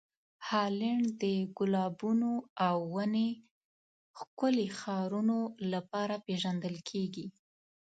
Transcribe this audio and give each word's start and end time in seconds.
هالنډ 0.47 1.03
د 1.21 1.23
ګلابونو 1.57 2.31
او 2.67 2.77
ونې 2.95 3.29
ښکلې 4.19 4.67
ښارونو 4.79 5.39
لپاره 5.73 6.15
پېژندل 6.25 6.75
کیږي. 6.89 7.27